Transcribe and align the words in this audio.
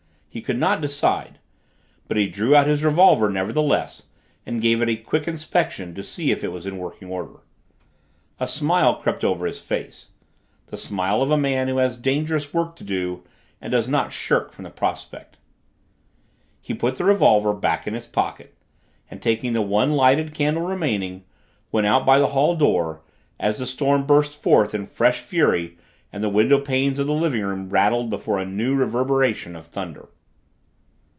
He 0.33 0.41
could 0.41 0.57
not 0.59 0.79
decide, 0.79 1.39
but 2.07 2.15
he 2.15 2.25
drew 2.27 2.55
out 2.55 2.65
his 2.65 2.85
revolver 2.85 3.29
nevertheless 3.29 4.03
and 4.45 4.61
gave 4.61 4.81
it 4.81 4.87
a 4.87 4.95
quick 4.95 5.27
inspection 5.27 5.93
to 5.93 6.03
see 6.03 6.31
if 6.31 6.41
it 6.41 6.53
was 6.53 6.65
in 6.65 6.77
working 6.77 7.09
order. 7.09 7.41
A 8.39 8.47
smile 8.47 8.95
crept 8.95 9.25
over 9.25 9.45
his 9.45 9.59
face 9.59 10.11
the 10.67 10.77
smile 10.77 11.21
of 11.21 11.31
a 11.31 11.37
man 11.37 11.67
who 11.67 11.79
has 11.79 11.97
dangerous 11.97 12.53
work 12.53 12.77
to 12.77 12.85
do 12.85 13.23
and 13.59 13.71
does 13.73 13.89
not 13.89 14.13
shrink 14.13 14.53
from 14.53 14.63
the 14.63 14.69
prospect. 14.69 15.35
He 16.61 16.73
put 16.73 16.95
the 16.95 17.03
revolver 17.03 17.53
back 17.53 17.85
in 17.85 17.93
his 17.93 18.07
pocket 18.07 18.55
and, 19.09 19.21
taking 19.21 19.51
the 19.51 19.61
one 19.61 19.91
lighted 19.97 20.33
candle 20.33 20.63
remaining, 20.63 21.25
went 21.73 21.87
out 21.87 22.05
by 22.05 22.19
the 22.19 22.27
hall 22.27 22.55
door, 22.55 23.01
as 23.37 23.57
the 23.57 23.65
storm 23.65 24.05
burst 24.05 24.41
forth 24.41 24.73
in 24.73 24.87
fresh 24.87 25.19
fury 25.19 25.77
and 26.09 26.23
the 26.23 26.29
window 26.29 26.57
panes 26.57 26.99
of 26.99 27.07
the 27.07 27.13
living 27.13 27.41
room 27.43 27.67
rattled 27.67 28.09
before 28.09 28.39
a 28.39 28.45
new 28.45 28.73
reverberation 28.73 29.57
of 29.57 29.67
thunder. 29.67 30.07